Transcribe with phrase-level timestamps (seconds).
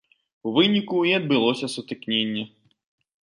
[0.47, 2.43] У выніку і адбылося сутыкненне.